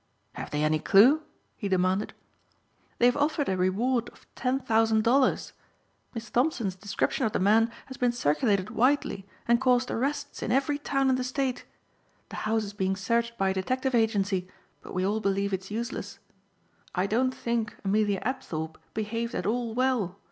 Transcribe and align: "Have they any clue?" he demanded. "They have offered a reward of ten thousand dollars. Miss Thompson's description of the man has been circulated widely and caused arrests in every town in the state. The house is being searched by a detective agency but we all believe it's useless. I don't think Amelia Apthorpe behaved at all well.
"Have 0.33 0.49
they 0.49 0.63
any 0.63 0.79
clue?" 0.79 1.21
he 1.55 1.69
demanded. 1.69 2.13
"They 2.97 3.05
have 3.05 3.15
offered 3.17 3.47
a 3.47 3.55
reward 3.55 4.09
of 4.09 4.25
ten 4.33 4.59
thousand 4.59 5.03
dollars. 5.03 5.53
Miss 6.15 6.31
Thompson's 6.31 6.75
description 6.75 7.23
of 7.27 7.33
the 7.33 7.39
man 7.39 7.69
has 7.85 7.97
been 7.97 8.11
circulated 8.11 8.71
widely 8.71 9.27
and 9.47 9.61
caused 9.61 9.91
arrests 9.91 10.41
in 10.41 10.51
every 10.51 10.79
town 10.79 11.11
in 11.11 11.17
the 11.17 11.23
state. 11.23 11.65
The 12.29 12.37
house 12.49 12.63
is 12.63 12.73
being 12.73 12.95
searched 12.95 13.37
by 13.37 13.49
a 13.49 13.53
detective 13.53 13.93
agency 13.93 14.47
but 14.81 14.95
we 14.95 15.05
all 15.05 15.19
believe 15.19 15.53
it's 15.53 15.69
useless. 15.69 16.17
I 16.95 17.05
don't 17.05 17.29
think 17.35 17.75
Amelia 17.85 18.23
Apthorpe 18.25 18.79
behaved 18.95 19.35
at 19.35 19.45
all 19.45 19.75
well. 19.75 20.17